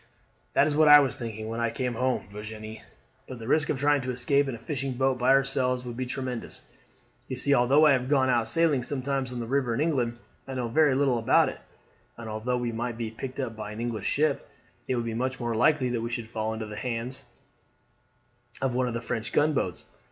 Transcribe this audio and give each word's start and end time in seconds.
"That 0.53 0.65
is 0.65 0.75
what 0.75 0.87
I 0.87 0.99
was 0.99 1.19
thinking 1.19 1.47
when 1.47 1.59
I 1.59 1.69
came 1.69 1.93
home, 1.93 2.27
Virginie; 2.27 2.81
but 3.27 3.37
the 3.37 3.47
risk 3.47 3.69
of 3.69 3.79
trying 3.79 4.01
to 4.01 4.09
escape 4.09 4.47
in 4.47 4.55
a 4.55 4.57
fishing 4.57 4.93
boat 4.93 5.19
by 5.19 5.29
ourselves 5.29 5.85
would 5.85 5.95
be 5.95 6.07
tremendous. 6.07 6.63
You 7.27 7.37
see, 7.37 7.53
although 7.53 7.85
I 7.85 7.91
have 7.91 8.09
gone 8.09 8.27
out 8.27 8.47
sailing 8.47 8.81
sometimes 8.81 9.31
on 9.31 9.39
the 9.39 9.45
river 9.45 9.75
in 9.75 9.79
England, 9.79 10.17
I 10.47 10.55
know 10.55 10.69
very 10.69 10.95
little 10.95 11.19
about 11.19 11.49
it, 11.49 11.59
and 12.17 12.27
although 12.27 12.57
we 12.57 12.71
might 12.71 12.97
be 12.97 13.11
picked 13.11 13.39
up 13.39 13.55
by 13.55 13.73
an 13.73 13.79
English 13.79 14.07
ship, 14.07 14.49
it 14.87 14.95
would 14.95 15.05
be 15.05 15.13
much 15.13 15.39
more 15.39 15.53
likely 15.53 15.89
that 15.89 16.01
we 16.01 16.09
should 16.09 16.27
fall 16.27 16.51
into 16.55 16.65
the 16.65 16.77
hands 16.77 17.23
of 18.59 18.73
one 18.73 18.87
of 18.87 18.95
the 18.95 19.01
French 19.01 19.31
gunboats. 19.31 19.85